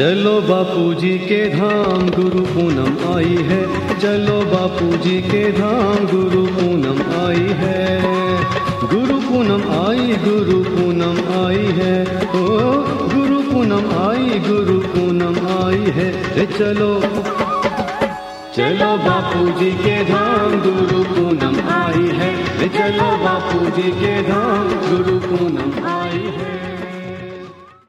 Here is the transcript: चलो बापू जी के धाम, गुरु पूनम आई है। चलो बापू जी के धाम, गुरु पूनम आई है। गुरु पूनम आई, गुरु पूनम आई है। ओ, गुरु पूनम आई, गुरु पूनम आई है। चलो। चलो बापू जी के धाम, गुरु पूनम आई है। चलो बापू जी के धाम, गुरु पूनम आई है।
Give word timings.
चलो 0.00 0.40
बापू 0.40 0.94
जी 0.94 1.18
के 1.18 1.48
धाम, 1.48 2.10
गुरु 2.10 2.44
पूनम 2.44 3.14
आई 3.14 3.24
है। 3.24 3.66
चलो 3.98 4.40
बापू 4.40 4.96
जी 4.96 5.20
के 5.20 5.52
धाम, 5.52 6.06
गुरु 6.06 6.46
पूनम 6.46 7.26
आई 7.26 7.46
है। 7.50 8.02
गुरु 8.80 9.20
पूनम 9.20 9.86
आई, 9.86 9.98
गुरु 9.98 10.64
पूनम 10.64 11.44
आई 11.44 11.66
है। 11.78 12.04
ओ, 12.16 12.58
गुरु 13.14 13.52
पूनम 13.52 14.08
आई, 14.08 14.38
गुरु 14.38 14.80
पूनम 14.80 15.64
आई 15.64 15.90
है। 15.90 16.46
चलो। 16.46 17.00
चलो 18.56 18.96
बापू 18.96 19.60
जी 19.60 19.70
के 19.70 20.04
धाम, 20.04 20.50
गुरु 20.50 21.04
पूनम 21.04 21.70
आई 21.70 22.10
है। 22.18 22.68
चलो 22.68 23.16
बापू 23.16 23.82
जी 23.82 23.90
के 23.90 24.22
धाम, 24.22 24.68
गुरु 24.68 25.18
पूनम 25.18 25.86
आई 25.86 26.32
है। 26.38 26.59